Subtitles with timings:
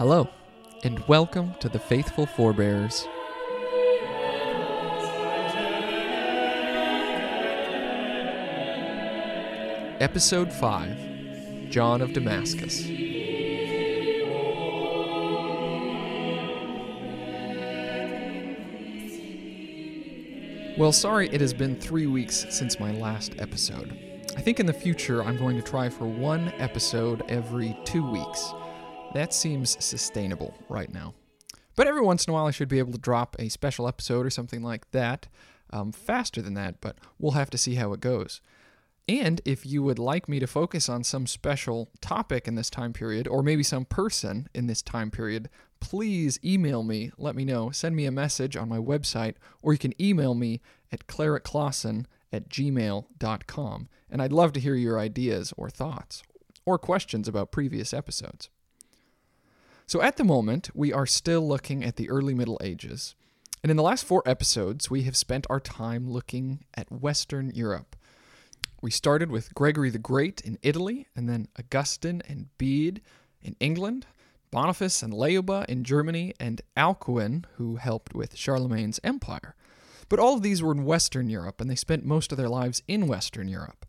[0.00, 0.30] Hello,
[0.82, 3.06] and welcome to the Faithful Forebears.
[10.00, 12.86] Episode 5 John of Damascus.
[20.78, 23.94] Well, sorry it has been three weeks since my last episode.
[24.34, 28.54] I think in the future I'm going to try for one episode every two weeks.
[29.12, 31.14] That seems sustainable right now.
[31.74, 34.24] But every once in a while I should be able to drop a special episode
[34.24, 35.26] or something like that
[35.70, 38.40] um, faster than that, but we'll have to see how it goes.
[39.08, 42.92] And if you would like me to focus on some special topic in this time
[42.92, 45.48] period, or maybe some person in this time period,
[45.80, 49.78] please email me, let me know, send me a message on my website, or you
[49.80, 50.60] can email me
[50.92, 53.88] at claretclawson at gmail.com.
[54.08, 56.22] And I'd love to hear your ideas or thoughts,
[56.64, 58.48] or questions about previous episodes.
[59.90, 63.16] So at the moment, we are still looking at the early Middle Ages.
[63.60, 67.96] And in the last four episodes, we have spent our time looking at Western Europe.
[68.80, 73.00] We started with Gregory the Great in Italy, and then Augustine and Bede
[73.42, 74.06] in England,
[74.52, 79.56] Boniface and Leuba in Germany, and Alcuin, who helped with Charlemagne's empire.
[80.08, 82.80] But all of these were in Western Europe, and they spent most of their lives
[82.86, 83.84] in Western Europe.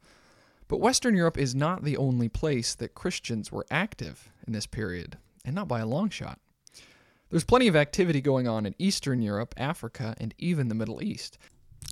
[0.67, 5.19] But Western Europe is not the only place that Christians were active in this period,
[5.45, 6.39] and not by a long shot.
[7.29, 11.37] There's plenty of activity going on in Eastern Europe, Africa, and even the Middle East.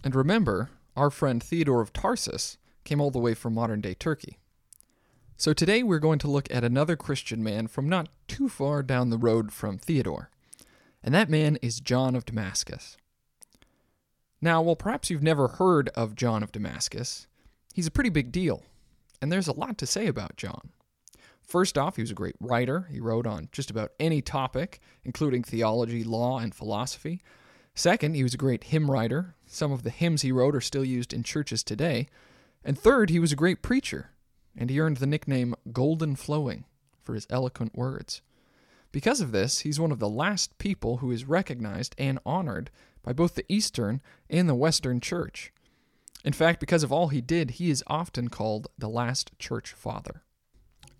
[0.03, 4.37] And remember, our friend Theodore of Tarsus came all the way from modern day Turkey.
[5.37, 9.09] So today we're going to look at another Christian man from not too far down
[9.09, 10.29] the road from Theodore.
[11.01, 12.97] And that man is John of Damascus.
[14.41, 17.27] Now, while perhaps you've never heard of John of Damascus,
[17.73, 18.63] he's a pretty big deal,
[19.21, 20.71] and there's a lot to say about John.
[21.49, 22.87] First off, he was a great writer.
[22.91, 27.23] He wrote on just about any topic, including theology, law, and philosophy.
[27.73, 29.33] Second, he was a great hymn writer.
[29.47, 32.07] Some of the hymns he wrote are still used in churches today.
[32.63, 34.11] And third, he was a great preacher,
[34.55, 36.65] and he earned the nickname Golden Flowing
[37.01, 38.21] for his eloquent words.
[38.91, 42.69] Because of this, he's one of the last people who is recognized and honored
[43.01, 45.51] by both the Eastern and the Western Church.
[46.23, 50.21] In fact, because of all he did, he is often called the last church father.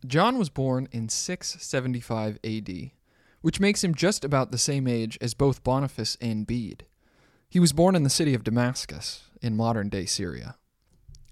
[0.06, 2.92] John was born in 675 AD,
[3.42, 6.86] which makes him just about the same age as both Boniface and Bede.
[7.50, 10.56] He was born in the city of Damascus, in modern day Syria.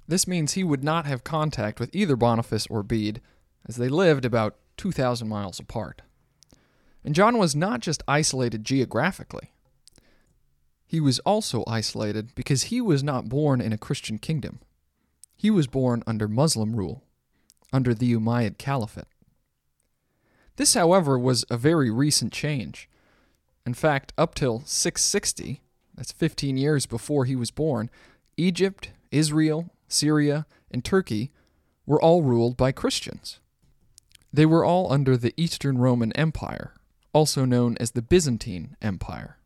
[0.07, 3.21] This means he would not have contact with either Boniface or Bede,
[3.67, 6.01] as they lived about 2,000 miles apart.
[7.03, 9.51] And John was not just isolated geographically,
[10.87, 14.61] he was also isolated because he was not born in a Christian kingdom.
[15.35, 17.03] He was born under Muslim rule,
[17.71, 19.05] under the Umayyad Caliphate.
[20.55, 22.89] This, however, was a very recent change.
[23.65, 25.61] In fact, up till 660,
[25.95, 27.89] that's 15 years before he was born,
[28.37, 31.31] Egypt, Israel, Syria, and Turkey
[31.85, 33.39] were all ruled by Christians.
[34.31, 36.73] They were all under the Eastern Roman Empire,
[37.13, 39.37] also known as the Byzantine Empire.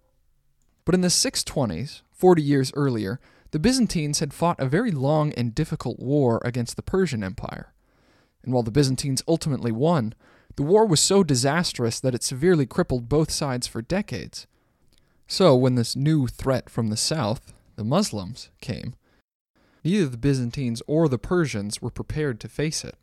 [0.86, 3.20] But in the 620s, 40 years earlier,
[3.52, 7.74] the Byzantines had fought a very long and difficult war against the Persian Empire.
[8.44, 10.14] And while the Byzantines ultimately won,
[10.56, 14.48] the war was so disastrous that it severely crippled both sides for decades.
[15.28, 18.96] So, when this new threat from the south, the Muslims, came,
[19.84, 22.96] neither the Byzantines or the Persians were prepared to face it.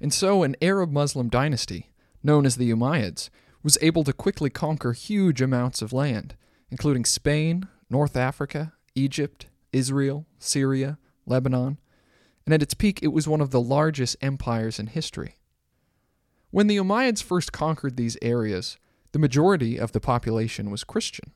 [0.00, 1.90] And so, an Arab Muslim dynasty,
[2.22, 3.30] known as the Umayyads,
[3.62, 6.34] was able to quickly conquer huge amounts of land
[6.70, 11.78] including Spain, North Africa, Egypt, Israel, Syria, Lebanon,
[12.46, 15.36] and at its peak it was one of the largest empires in history.
[16.50, 18.78] When the Umayyads first conquered these areas,
[19.12, 21.32] the majority of the population was Christian.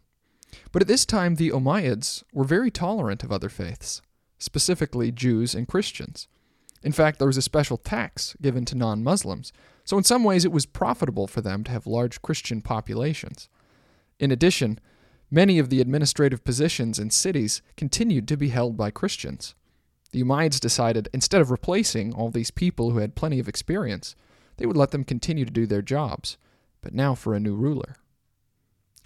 [0.72, 4.00] But at this time, the Umayyads were very tolerant of other faiths,
[4.38, 6.28] specifically Jews and Christians.
[6.82, 9.52] In fact, there was a special tax given to non Muslims,
[9.84, 13.49] so in some ways it was profitable for them to have large Christian populations.
[14.19, 14.81] In addition,
[15.32, 19.55] Many of the administrative positions in cities continued to be held by Christians.
[20.12, 24.16] The Umayyads decided instead of replacing all these people who had plenty of experience,
[24.56, 26.36] they would let them continue to do their jobs,
[26.82, 27.96] but now for a new ruler.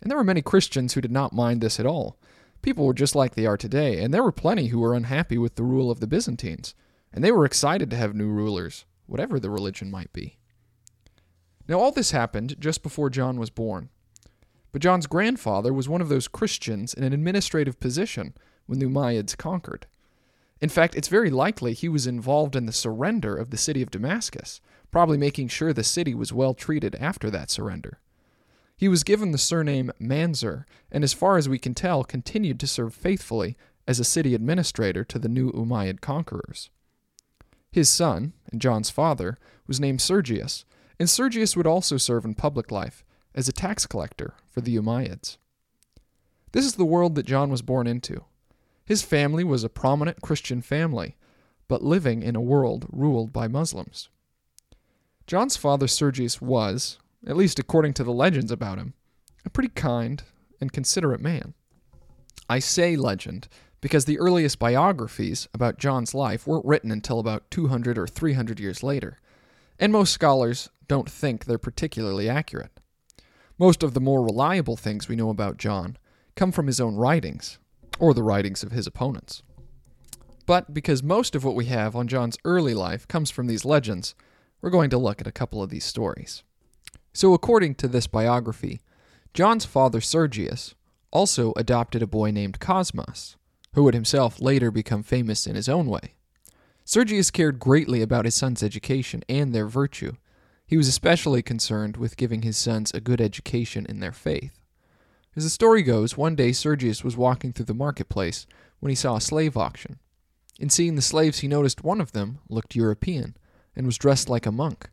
[0.00, 2.18] And there were many Christians who did not mind this at all.
[2.62, 5.56] People were just like they are today, and there were plenty who were unhappy with
[5.56, 6.74] the rule of the Byzantines,
[7.12, 10.38] and they were excited to have new rulers, whatever the religion might be.
[11.68, 13.90] Now, all this happened just before John was born,
[14.72, 18.34] but John's grandfather was one of those Christians in an administrative position
[18.66, 19.86] when the Umayyads conquered.
[20.64, 23.90] In fact, it's very likely he was involved in the surrender of the city of
[23.90, 28.00] Damascus, probably making sure the city was well treated after that surrender.
[28.74, 32.66] He was given the surname Mansur, and as far as we can tell, continued to
[32.66, 36.70] serve faithfully as a city administrator to the new Umayyad conquerors.
[37.70, 40.64] His son, and John's father, was named Sergius,
[40.98, 45.36] and Sergius would also serve in public life as a tax collector for the Umayyads.
[46.52, 48.24] This is the world that John was born into.
[48.84, 51.16] His family was a prominent Christian family,
[51.68, 54.08] but living in a world ruled by Muslims.
[55.26, 58.92] John's father Sergius was, at least according to the legends about him,
[59.44, 60.22] a pretty kind
[60.60, 61.54] and considerate man.
[62.48, 63.48] I say legend
[63.80, 68.82] because the earliest biographies about John's life weren't written until about 200 or 300 years
[68.82, 69.18] later,
[69.78, 72.80] and most scholars don't think they're particularly accurate.
[73.58, 75.96] Most of the more reliable things we know about John
[76.36, 77.58] come from his own writings,
[77.98, 79.42] or the writings of his opponents.
[80.46, 84.14] But because most of what we have on John's early life comes from these legends,
[84.60, 86.42] we're going to look at a couple of these stories.
[87.12, 88.80] So, according to this biography,
[89.32, 90.74] John's father Sergius
[91.10, 93.36] also adopted a boy named Cosmas,
[93.74, 96.14] who would himself later become famous in his own way.
[96.84, 100.12] Sergius cared greatly about his son's education and their virtue.
[100.66, 104.63] He was especially concerned with giving his sons a good education in their faith.
[105.36, 108.46] As the story goes, one day Sergius was walking through the marketplace
[108.80, 109.98] when he saw a slave auction.
[110.60, 113.36] In seeing the slaves, he noticed one of them looked European
[113.74, 114.90] and was dressed like a monk.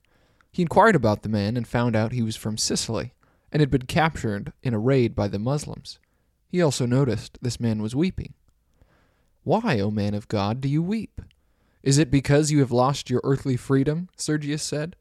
[0.52, 3.14] He inquired about the man and found out he was from Sicily
[3.52, 6.00] and had been captured in a raid by the Muslims.
[6.48, 8.34] He also noticed this man was weeping.
[9.44, 11.22] Why, O man of God, do you weep?
[11.84, 14.10] Is it because you have lost your earthly freedom?
[14.18, 14.96] Sergius said.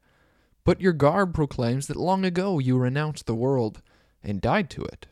[0.63, 3.81] But your garb proclaims that long ago you renounced the world
[4.23, 5.07] and died to it.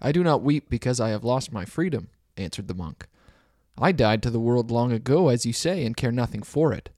[0.00, 3.06] I do not weep because I have lost my freedom, answered the monk.
[3.78, 6.90] I died to the world long ago, as you say, and care nothing for it.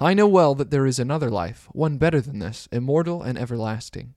[0.00, 4.14] I know well that there is another life, one better than this, immortal and everlasting.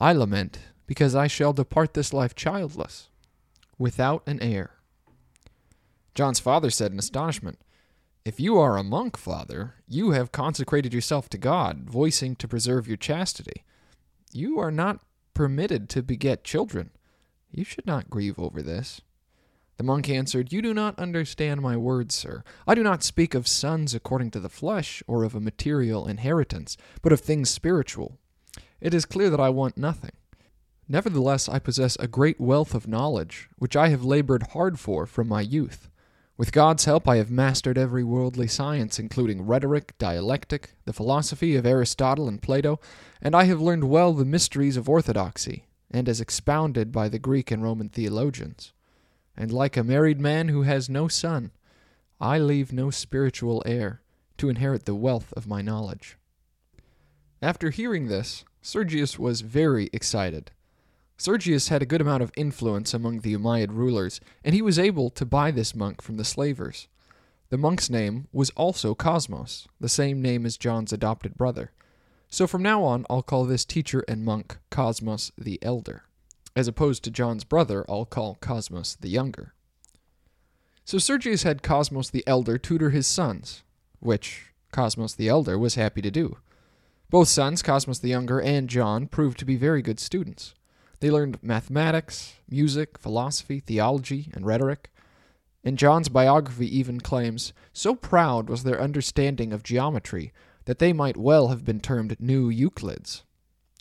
[0.00, 3.10] I lament because I shall depart this life childless,
[3.78, 4.76] without an heir.
[6.14, 7.58] John's father said in astonishment,
[8.24, 12.86] if you are a monk, father, you have consecrated yourself to God, voicing to preserve
[12.86, 13.64] your chastity.
[14.32, 15.00] You are not
[15.32, 16.90] permitted to beget children.
[17.52, 19.00] You should not grieve over this.
[19.76, 22.44] The monk answered, You do not understand my words, sir.
[22.66, 26.76] I do not speak of sons according to the flesh, or of a material inheritance,
[27.00, 28.18] but of things spiritual.
[28.80, 30.12] It is clear that I want nothing.
[30.86, 35.28] Nevertheless, I possess a great wealth of knowledge, which I have labored hard for from
[35.28, 35.88] my youth.
[36.36, 41.64] With God's help, I have mastered every worldly science, including rhetoric, dialectic, the philosophy of
[41.64, 42.80] Aristotle and Plato,
[43.22, 47.50] and I have learned well the mysteries of orthodoxy, and as expounded by the Greek
[47.50, 48.72] and Roman theologians.
[49.36, 51.50] And like a married man who has no son,
[52.20, 54.02] I leave no spiritual heir
[54.38, 56.16] to inherit the wealth of my knowledge.
[57.42, 60.50] After hearing this, Sergius was very excited.
[61.16, 65.10] Sergius had a good amount of influence among the Umayyad rulers, and he was able
[65.10, 66.88] to buy this monk from the slavers.
[67.50, 71.72] The monk's name was also Cosmas, the same name as John's adopted brother.
[72.30, 76.04] So from now on, I'll call this teacher and monk Cosmas the Elder.
[76.54, 79.54] As opposed to John's brother, I'll call Cosmas the Younger.
[80.84, 83.64] So Sergius had Cosmas the Elder tutor his sons,
[83.98, 86.38] which Cosmas the Elder was happy to do.
[87.10, 90.54] Both sons, Cosmas the Younger and John, proved to be very good students.
[91.00, 94.92] They learned mathematics, music, philosophy, theology, and rhetoric.
[95.64, 100.32] And John's biography even claims so proud was their understanding of geometry
[100.70, 103.24] that they might well have been termed new Euclids.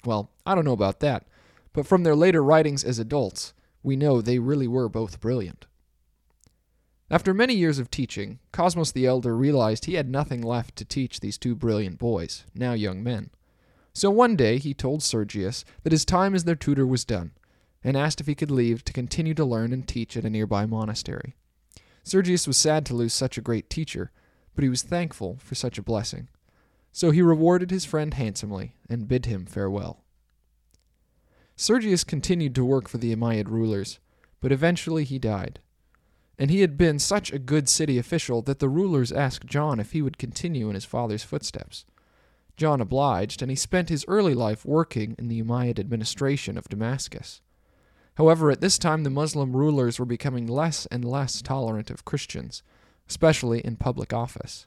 [0.05, 1.27] Well, I don't know about that,
[1.71, 3.53] but from their later writings as adults,
[3.83, 5.67] we know they really were both brilliant.
[7.11, 11.19] After many years of teaching, Cosmas the Elder realized he had nothing left to teach
[11.19, 13.29] these two brilliant boys, now young men.
[13.93, 17.33] So one day he told Sergius that his time as their tutor was done,
[17.83, 20.65] and asked if he could leave to continue to learn and teach at a nearby
[20.65, 21.35] monastery.
[22.03, 24.09] Sergius was sad to lose such a great teacher,
[24.55, 26.29] but he was thankful for such a blessing.
[26.91, 30.03] So he rewarded his friend handsomely and bid him farewell.
[31.55, 33.99] Sergius continued to work for the Umayyad rulers,
[34.41, 35.59] but eventually he died.
[36.37, 39.91] And he had been such a good city official that the rulers asked John if
[39.91, 41.85] he would continue in his father's footsteps.
[42.55, 47.41] John obliged, and he spent his early life working in the Umayyad administration of Damascus.
[48.15, 52.63] However, at this time the Muslim rulers were becoming less and less tolerant of Christians,
[53.07, 54.65] especially in public office.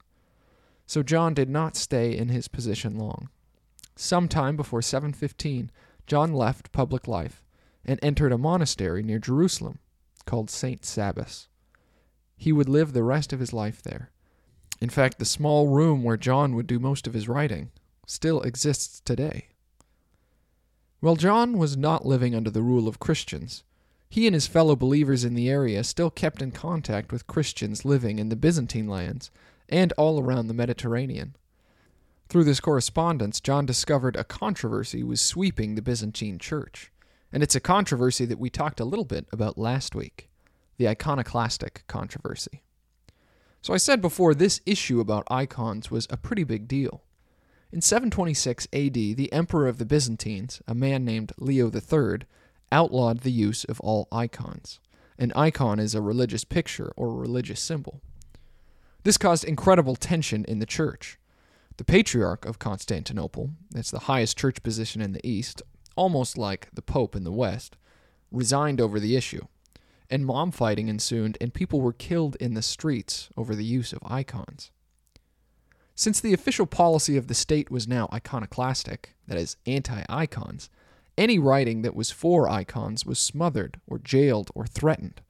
[0.93, 3.31] So John did not stay in his position long.
[3.97, 5.71] Sometime before 715,
[6.07, 7.43] John left public life
[7.83, 9.79] and entered a monastery near Jerusalem
[10.27, 10.83] called St.
[10.83, 11.49] Sabas.
[12.37, 14.11] He would live the rest of his life there.
[14.83, 17.71] In fact, the small room where John would do most of his writing
[18.07, 19.47] still exists today.
[21.01, 23.65] While John was not living under the rule of Christians.
[24.11, 28.19] He and his fellow believers in the area still kept in contact with Christians living
[28.19, 29.31] in the Byzantine lands
[29.73, 31.35] and all around the Mediterranean.
[32.29, 36.93] Through this correspondence, John discovered a controversy was sweeping the Byzantine church.
[37.33, 40.29] And it's a controversy that we talked a little bit about last week
[40.79, 42.63] the iconoclastic controversy.
[43.61, 47.05] So I said before, this issue about icons was a pretty big deal.
[47.71, 52.27] In 726 AD, the emperor of the Byzantines, a man named Leo III,
[52.73, 54.81] outlawed the use of all icons.
[55.19, 58.01] An icon is a religious picture or religious symbol.
[59.05, 61.19] This caused incredible tension in the church.
[61.77, 65.63] The Patriarch of Constantinople, that's the highest church position in the East,
[65.97, 67.77] almost like the Pope in the West,
[68.31, 69.47] resigned over the issue.
[70.09, 74.01] And mob fighting ensued, and people were killed in the streets over the use of
[74.05, 74.71] icons.
[75.95, 80.71] Since the official policy of the state was now iconoclastic, that is, anti icons,
[81.19, 85.21] any writing that was for icons was smothered or jailed or threatened.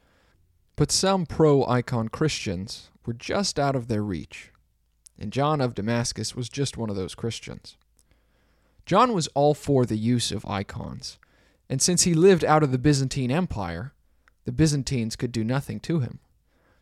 [0.77, 4.51] But some pro icon Christians were just out of their reach,
[5.19, 7.77] and John of Damascus was just one of those Christians.
[8.87, 11.19] John was all for the use of icons,
[11.69, 13.93] and since he lived out of the Byzantine Empire,
[14.45, 16.19] the Byzantines could do nothing to him.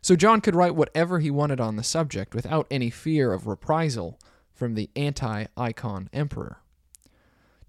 [0.01, 4.19] So John could write whatever he wanted on the subject without any fear of reprisal
[4.53, 6.57] from the anti icon emperor.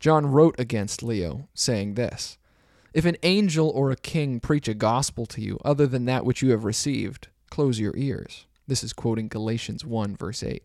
[0.01, 2.39] John wrote against Leo, saying this
[2.93, 6.43] If an angel or a king preach a gospel to you other than that which
[6.43, 8.47] you have received, close your ears.
[8.67, 10.63] This is quoting Galatians 1, verse 8.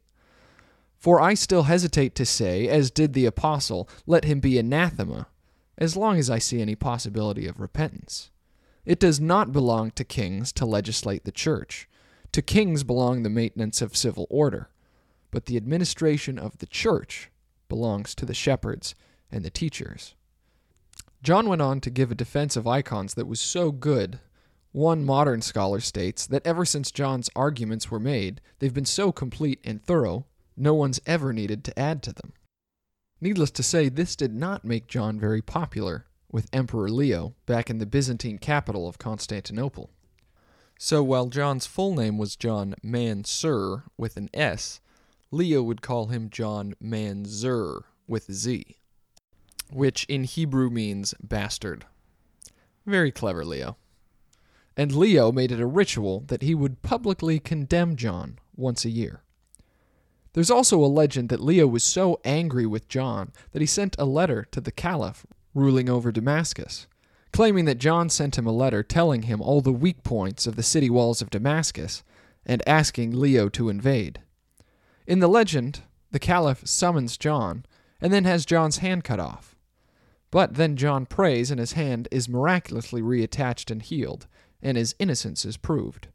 [0.97, 5.27] For I still hesitate to say, as did the apostle, let him be anathema,
[5.77, 8.31] as long as I see any possibility of repentance.
[8.85, 11.87] It does not belong to kings to legislate the church.
[12.31, 14.69] To kings belong the maintenance of civil order.
[15.29, 17.29] But the administration of the church
[17.69, 18.95] belongs to the shepherds
[19.31, 20.15] and the teachers.
[21.27, 24.21] John went on to give a defense of icons that was so good,
[24.71, 29.59] one modern scholar states that ever since John's arguments were made, they've been so complete
[29.65, 32.31] and thorough, no one's ever needed to add to them.
[33.19, 37.79] Needless to say, this did not make John very popular with Emperor Leo back in
[37.79, 39.89] the Byzantine capital of Constantinople.
[40.79, 44.79] So while John's full name was John Mansur with an S,
[45.31, 48.77] Leo would call him John Manzur with Z,
[49.71, 51.85] which in Hebrew means bastard.
[52.85, 53.77] Very clever, Leo.
[54.75, 59.23] And Leo made it a ritual that he would publicly condemn John once a year.
[60.33, 64.05] There's also a legend that Leo was so angry with John that he sent a
[64.05, 66.85] letter to the Caliph ruling over Damascus,
[67.33, 70.63] claiming that John sent him a letter telling him all the weak points of the
[70.63, 72.03] city walls of Damascus
[72.45, 74.21] and asking Leo to invade.
[75.07, 75.81] In the legend,
[76.11, 77.65] the Caliph summons John
[77.99, 79.56] and then has John's hand cut off.
[80.31, 84.27] But then John prays and his hand is miraculously reattached and healed,
[84.61, 86.07] and his innocence is proved.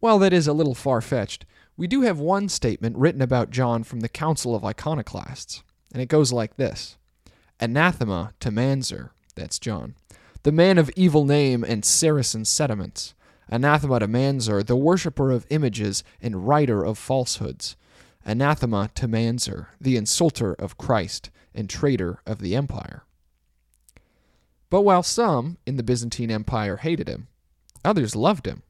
[0.00, 3.84] While that is a little far fetched, we do have one statement written about John
[3.84, 5.62] from the Council of Iconoclasts,
[5.92, 6.98] and it goes like this
[7.58, 9.94] Anathema to Manzer, that's John,
[10.42, 13.14] the man of evil name and Saracen sentiments.
[13.48, 17.76] Anathema to Manzer, the worshipper of images and writer of falsehoods.
[18.26, 23.04] Anathema to Manzer, the insulter of Christ and traitor of the empire.
[24.70, 27.28] But while some in the Byzantine Empire hated him,
[27.84, 28.62] others loved him,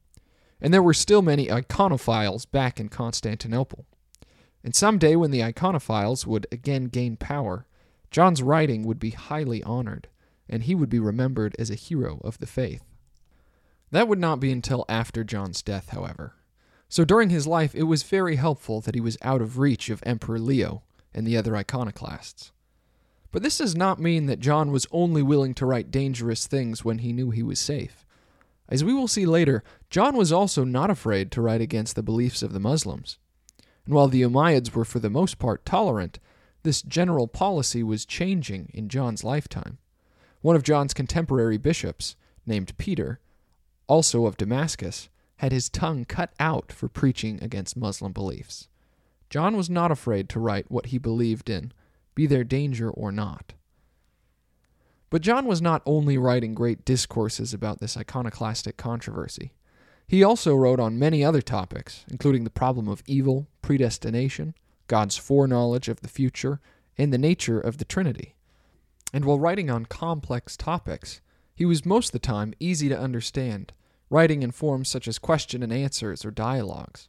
[0.61, 3.85] and there were still many iconophiles back in Constantinople.
[4.63, 7.65] And some day when the iconophiles would again gain power,
[8.11, 10.07] John's writing would be highly honored,
[10.47, 12.83] and he would be remembered as a hero of the faith.
[13.91, 16.35] That would not be until after John's death, however.
[16.89, 20.03] So during his life, it was very helpful that he was out of reach of
[20.05, 22.51] Emperor Leo and the other iconoclasts.
[23.35, 26.99] But this does not mean that John was only willing to write dangerous things when
[26.99, 28.05] he knew he was safe.
[28.69, 32.41] As we will see later, John was also not afraid to write against the beliefs
[32.41, 33.17] of the Muslims.
[33.83, 36.17] And while the Umayyads were for the most part tolerant,
[36.63, 39.79] this general policy was changing in John's lifetime.
[40.39, 42.15] One of John's contemporary bishops,
[42.45, 43.19] named Peter,
[43.87, 48.69] also of Damascus, had his tongue cut out for preaching against Muslim beliefs.
[49.29, 51.73] John was not afraid to write what he believed in,
[52.15, 53.53] be there danger or not.
[55.09, 59.53] But John was not only writing great discourses about this iconoclastic controversy.
[60.07, 64.55] He also wrote on many other topics, including the problem of evil, predestination,
[64.87, 66.59] God's foreknowledge of the future,
[66.97, 68.35] and the nature of the Trinity.
[69.13, 71.21] And while writing on complex topics,
[71.55, 73.73] he was most of the time easy to understand,
[74.09, 77.07] writing in forms such as question and answers or dialogues.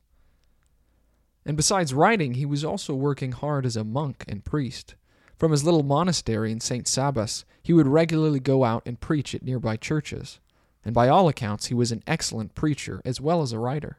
[1.46, 4.96] And besides writing, he was also working hard as a monk and priest,
[5.38, 6.86] From his little monastery in St.
[6.86, 10.40] Sabas, he would regularly go out and preach at nearby churches,
[10.84, 13.98] and by all accounts he was an excellent preacher as well as a writer.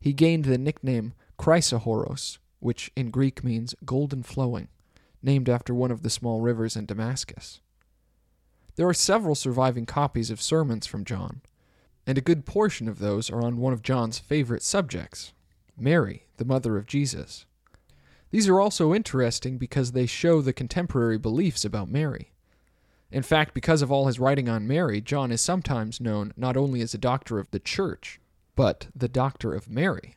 [0.00, 4.68] He gained the nickname Chrysorrhoas, which in Greek means golden flowing,
[5.22, 7.60] named after one of the small rivers in Damascus.
[8.76, 11.40] There are several surviving copies of sermons from John,
[12.06, 15.32] and a good portion of those are on one of John's favorite subjects
[15.76, 17.46] Mary, the mother of Jesus.
[18.30, 22.32] These are also interesting because they show the contemporary beliefs about Mary.
[23.10, 26.80] In fact, because of all his writing on Mary, John is sometimes known not only
[26.80, 28.20] as a doctor of the church,
[28.56, 30.16] but the doctor of Mary.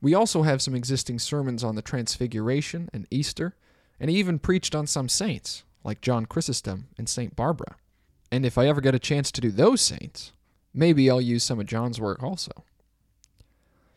[0.00, 3.54] We also have some existing sermons on the Transfiguration and Easter,
[4.00, 7.36] and he even preached on some saints, like John Chrysostom and St.
[7.36, 7.76] Barbara.
[8.32, 10.32] And if I ever get a chance to do those saints,
[10.74, 12.65] maybe I'll use some of John's work also.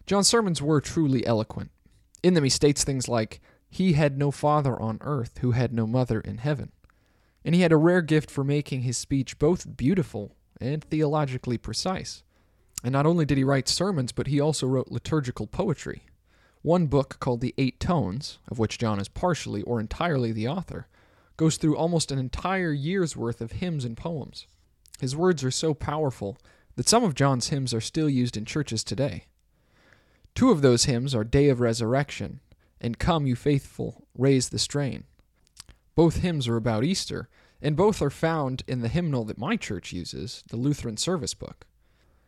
[0.09, 1.69] John's sermons were truly eloquent.
[2.23, 3.39] In them, he states things like,
[3.69, 6.71] He had no father on earth who had no mother in heaven.
[7.45, 12.23] And he had a rare gift for making his speech both beautiful and theologically precise.
[12.83, 16.01] And not only did he write sermons, but he also wrote liturgical poetry.
[16.63, 20.87] One book called The Eight Tones, of which John is partially or entirely the author,
[21.37, 24.47] goes through almost an entire year's worth of hymns and poems.
[24.99, 26.39] His words are so powerful
[26.77, 29.25] that some of John's hymns are still used in churches today.
[30.39, 32.39] Two of those hymns are Day of Resurrection
[32.79, 35.03] and Come, You Faithful, Raise the Strain.
[35.96, 37.27] Both hymns are about Easter,
[37.62, 41.67] and both are found in the hymnal that my church uses, the Lutheran Service Book.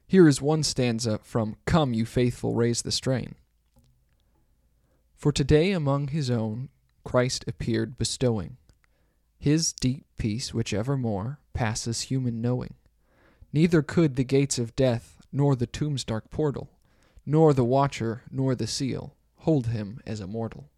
[0.06, 3.36] Here is one stanza from Come, You Faithful, Raise the Strain.
[5.16, 6.68] For today among his own
[7.06, 8.58] Christ appeared bestowing
[9.40, 12.74] his deep peace which evermore passes human knowing.
[13.54, 16.72] Neither could the gates of death, nor the tomb's dark portal,
[17.26, 20.70] nor the watcher, nor the seal, hold him as a mortal.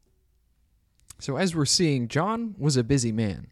[1.19, 3.47] So, as we're seeing, John was a busy man,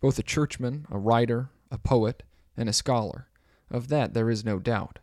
[0.00, 2.22] both a churchman, a writer, a poet,
[2.56, 3.28] and a scholar.
[3.70, 4.98] Of that there is no doubt.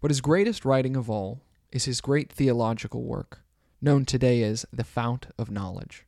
[0.00, 3.42] But his greatest writing of all is his great theological work,
[3.80, 6.06] known today as the Fount of Knowledge.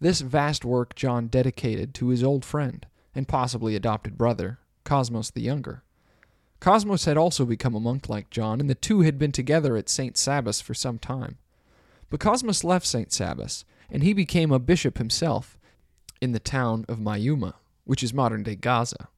[0.00, 5.42] This vast work John dedicated to his old friend, and possibly adopted brother, Cosmas the
[5.42, 5.84] Younger.
[6.62, 9.88] Cosmas had also become a monk like John, and the two had been together at
[9.88, 10.16] St.
[10.16, 11.38] Sabas for some time.
[12.08, 13.10] But Cosmas left St.
[13.10, 15.58] Sabas, and he became a bishop himself
[16.20, 19.08] in the town of Maiuma, which is modern day Gaza.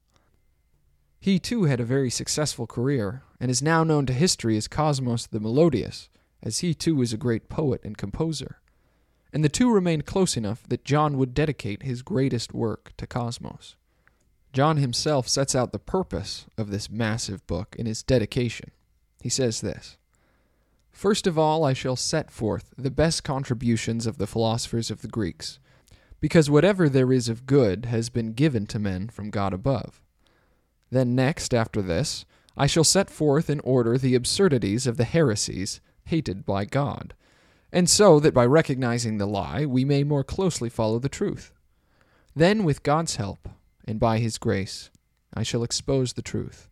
[1.21, 5.27] He too had a very successful career, and is now known to history as Cosmas
[5.27, 6.09] the Melodious,
[6.43, 8.59] as he too was a great poet and composer
[9.35, 13.75] and the two remained close enough that John would dedicate his greatest work to Cosmas.
[14.55, 18.71] John himself sets out the purpose of this massive book in his dedication.
[19.21, 19.99] He says this
[20.90, 25.09] First of all, I shall set forth the best contributions of the philosophers of the
[25.09, 25.59] Greeks,
[26.21, 30.01] because whatever there is of good has been given to men from God above.
[30.90, 32.25] Then, next, after this,
[32.57, 37.12] I shall set forth in order the absurdities of the heresies hated by God
[37.75, 41.53] and so that by recognizing the lie, we may more closely follow the truth.
[42.37, 43.49] Then, with God's help,
[43.87, 44.90] and by His grace,
[45.33, 46.68] I shall expose the truth.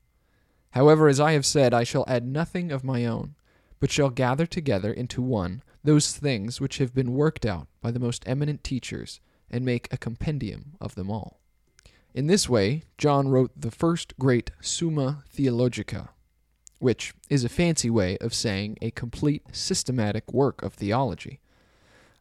[0.70, 3.35] However, as I have said, I shall add nothing of my own,
[3.81, 7.98] but shall gather together into one those things which have been worked out by the
[7.98, 9.20] most eminent teachers,
[9.51, 11.40] and make a compendium of them all.
[12.14, 16.11] In this way, John wrote the first great Summa Theologica,
[16.79, 21.40] which is a fancy way of saying a complete systematic work of theology.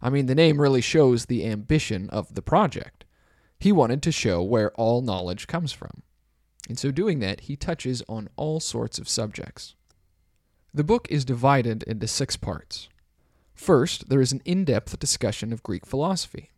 [0.01, 3.05] I mean, the name really shows the ambition of the project.
[3.61, 6.01] He wanted to show where all knowledge comes from.
[6.67, 9.75] In so doing that, he touches on all sorts of subjects.
[10.73, 12.89] The book is divided into six parts.
[13.53, 16.49] First, there is an in depth discussion of Greek philosophy.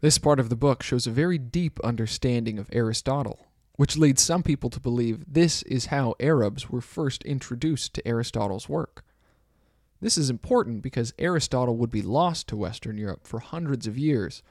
[0.00, 4.42] This part of the book shows a very deep understanding of Aristotle, which leads some
[4.42, 9.04] people to believe this is how Arabs were first introduced to Aristotle's work.
[10.00, 14.42] This is important because Aristotle would be lost to Western Europe for hundreds of years,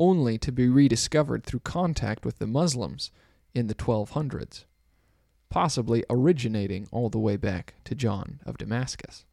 [0.00, 3.12] only to be rediscovered through contact with the Muslims
[3.54, 4.64] in the 1200s,
[5.50, 9.26] possibly originating all the way back to John of Damascus.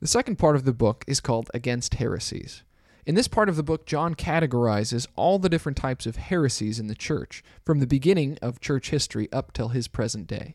[0.00, 2.62] The second part of the book is called Against Heresies.
[3.04, 6.86] In this part of the book, John categorizes all the different types of heresies in
[6.86, 10.54] the church, from the beginning of church history up till his present day.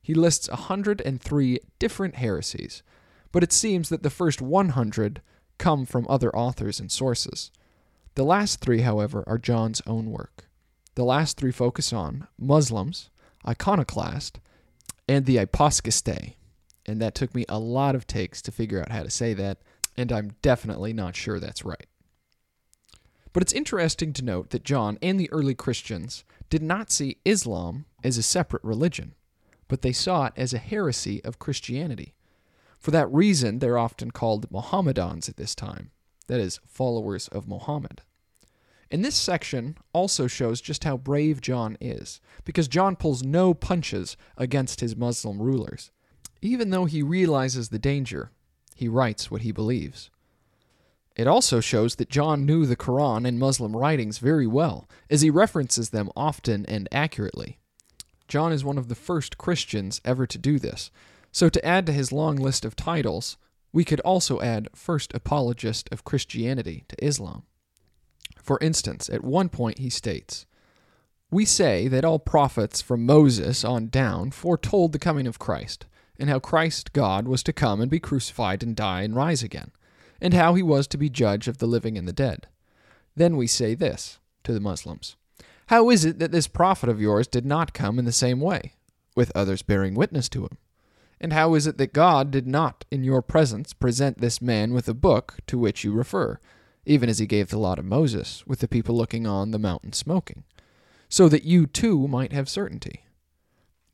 [0.00, 2.82] He lists 103 different heresies,
[3.32, 5.22] but it seems that the first 100
[5.58, 7.50] come from other authors and sources.
[8.20, 10.44] The last three, however, are John's own work.
[10.94, 13.08] The last three focus on Muslims,
[13.48, 14.40] iconoclast,
[15.08, 16.34] and the aposkiste,
[16.84, 19.62] and that took me a lot of takes to figure out how to say that,
[19.96, 21.86] and I'm definitely not sure that's right.
[23.32, 27.86] But it's interesting to note that John and the early Christians did not see Islam
[28.04, 29.14] as a separate religion,
[29.66, 32.12] but they saw it as a heresy of Christianity.
[32.78, 35.90] For that reason, they're often called Mohammedans at this time,
[36.26, 38.02] that is, followers of Muhammad.
[38.90, 44.16] And this section also shows just how brave John is, because John pulls no punches
[44.36, 45.90] against his Muslim rulers.
[46.42, 48.30] Even though he realizes the danger,
[48.74, 50.10] he writes what he believes.
[51.14, 55.30] It also shows that John knew the Quran and Muslim writings very well, as he
[55.30, 57.58] references them often and accurately.
[58.26, 60.90] John is one of the first Christians ever to do this,
[61.30, 63.36] so to add to his long list of titles,
[63.72, 67.44] we could also add First Apologist of Christianity to Islam.
[68.42, 70.46] For instance, at one point he states,
[71.30, 75.86] We say that all prophets from Moses on down foretold the coming of Christ,
[76.18, 79.70] and how Christ God was to come and be crucified and die and rise again,
[80.20, 82.46] and how he was to be judge of the living and the dead.
[83.16, 85.16] Then we say this to the Muslims
[85.66, 88.74] How is it that this prophet of yours did not come in the same way,
[89.16, 90.58] with others bearing witness to him?
[91.20, 94.88] And how is it that God did not in your presence present this man with
[94.88, 96.38] a book to which you refer,
[96.90, 99.92] even as he gave the law to Moses, with the people looking on the mountain
[99.92, 100.42] smoking,
[101.08, 103.04] so that you too might have certainty?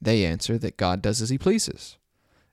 [0.01, 1.99] They answer that God does as he pleases.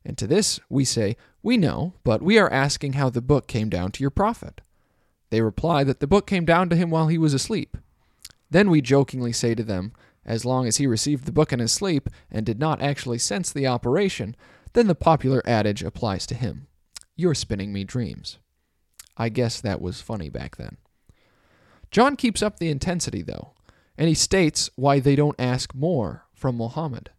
[0.03, 3.69] And to this we say, We know, but we are asking how the book came
[3.69, 4.59] down to your prophet.
[5.29, 7.77] They reply that the book came down to him while he was asleep.
[8.49, 9.93] Then we jokingly say to them,
[10.25, 13.49] As long as he received the book in his sleep and did not actually sense
[13.49, 14.35] the operation,
[14.73, 16.67] then the popular adage applies to him
[17.15, 18.39] You're spinning me dreams.
[19.17, 20.77] I guess that was funny back then.
[21.91, 23.53] John keeps up the intensity, though,
[23.97, 27.11] and he states why they don't ask more from Muhammad.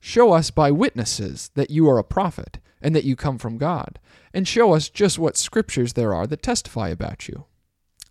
[0.00, 4.00] Show us by witnesses that you are a prophet and that you come from God,
[4.34, 7.44] and show us just what scriptures there are that testify about you.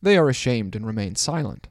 [0.02, 1.68] They are ashamed and remain silent.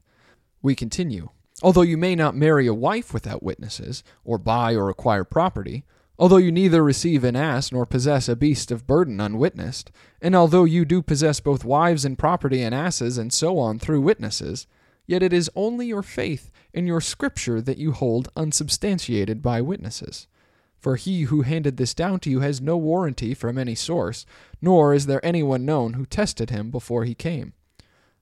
[0.61, 1.31] We continue.
[1.63, 5.85] Although you may not marry a wife without witnesses, or buy or acquire property,
[6.21, 10.65] Although you neither receive an ass nor possess a beast of burden unwitnessed, and although
[10.65, 14.67] you do possess both wives and property and asses and so on through witnesses,
[15.07, 20.29] yet it is only your faith in your scripture that you hold unsubstantiated by witnesses.
[20.77, 24.27] For he who handed this down to you has no warranty from any source,
[24.61, 27.55] nor is there anyone known who tested him before he came.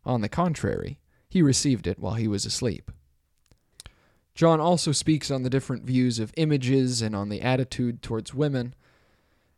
[0.04, 2.92] On the contrary, he received it while he was asleep.
[4.38, 8.72] John also speaks on the different views of images and on the attitude towards women,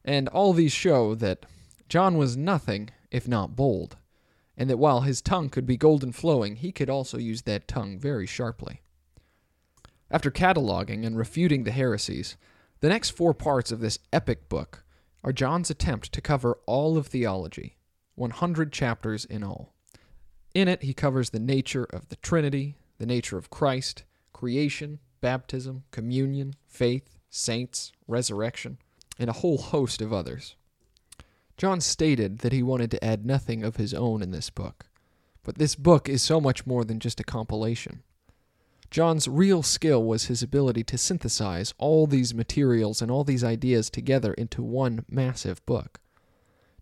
[0.06, 1.44] and all these show that
[1.90, 3.98] John was nothing if not bold,
[4.56, 7.98] and that while his tongue could be golden flowing, he could also use that tongue
[7.98, 8.80] very sharply.
[10.10, 12.38] After cataloging and refuting the heresies,
[12.80, 14.82] the next four parts of this epic book
[15.22, 17.76] are John's attempt to cover all of theology,
[18.14, 19.74] 100 chapters in all.
[20.54, 24.04] In it, he covers the nature of the Trinity, the nature of Christ,
[24.40, 28.78] creation, baptism, communion, faith, saints, resurrection,
[29.18, 30.56] and a whole host of others.
[31.58, 34.86] John stated that he wanted to add nothing of his own in this book,
[35.42, 38.02] but this book is so much more than just a compilation.
[38.90, 43.90] John's real skill was his ability to synthesize all these materials and all these ideas
[43.90, 46.00] together into one massive book.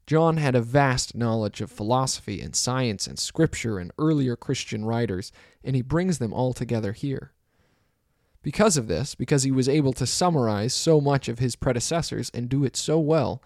[0.06, 5.32] John had a vast knowledge of philosophy and science and scripture and earlier Christian writers,
[5.64, 7.32] and he brings them all together here.
[8.42, 12.48] Because of this, because he was able to summarize so much of his predecessors and
[12.48, 13.42] do it so well,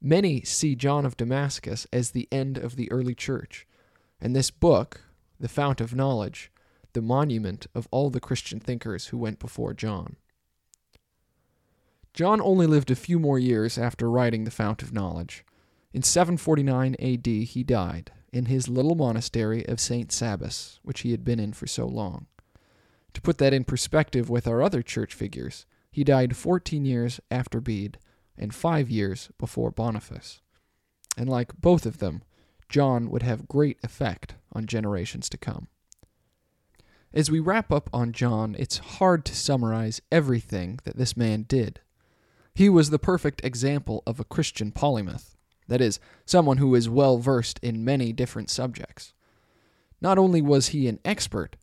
[0.00, 3.66] many see John of Damascus as the end of the early church.
[4.20, 5.02] And this book,
[5.38, 6.50] the Fount of Knowledge,
[6.92, 10.16] the monument of all the Christian thinkers who went before John.
[12.14, 15.44] John only lived a few more years after writing the Fount of Knowledge.
[15.94, 20.10] In 749 AD, he died in his little monastery of St.
[20.10, 22.26] Sabas, which he had been in for so long.
[23.14, 27.60] To put that in perspective with our other church figures, he died 14 years after
[27.60, 27.98] Bede
[28.36, 30.40] and five years before Boniface.
[31.16, 32.22] And like both of them,
[32.68, 35.68] John would have great effect on generations to come.
[37.12, 41.80] As we wrap up on John, it's hard to summarize everything that this man did.
[42.54, 45.36] He was the perfect example of a Christian polymath,
[45.68, 49.12] that is, someone who is well versed in many different subjects.
[50.00, 51.56] Not only was he an expert,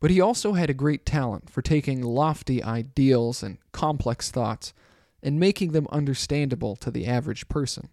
[0.00, 4.72] but he also had a great talent for taking lofty ideals and complex thoughts
[5.22, 7.88] and making them understandable to the average person.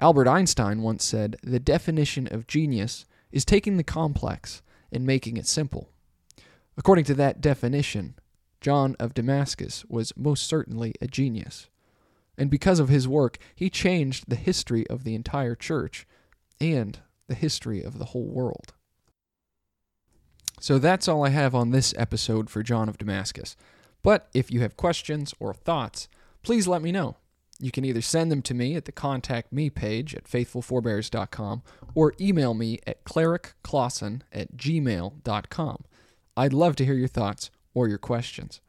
[0.00, 5.46] Albert Einstein once said, The definition of genius is taking the complex and making it
[5.46, 5.90] simple.
[6.76, 8.14] According to that definition,
[8.60, 11.68] John of Damascus was most certainly a genius.
[12.36, 16.06] And because of his work, he changed the history of the entire church
[16.60, 18.74] and the history of the whole world.
[20.60, 23.56] So that's all I have on this episode for John of Damascus.
[24.02, 26.08] But if you have questions or thoughts,
[26.42, 27.16] please let me know.
[27.58, 31.62] You can either send them to me at the Contact Me page at faithfulforebears.com
[31.94, 35.84] or email me at clericclawson at gmail.com.
[36.36, 38.60] I'd love to hear your thoughts or your questions.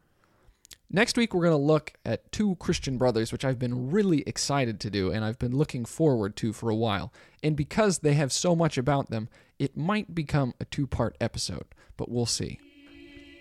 [0.89, 4.80] Next week, we're going to look at two Christian brothers, which I've been really excited
[4.80, 7.12] to do and I've been looking forward to for a while.
[7.43, 9.28] And because they have so much about them,
[9.60, 11.65] it might become a two part episode,
[11.97, 12.60] but we'll see.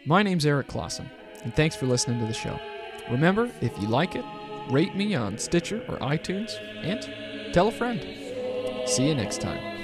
[0.07, 1.09] My name's Eric Clausen,
[1.45, 2.59] and thanks for listening to the show.
[3.11, 4.25] Remember, if you like it,
[4.71, 8.01] rate me on Stitcher or iTunes, and tell a friend.
[8.89, 9.76] See you next time.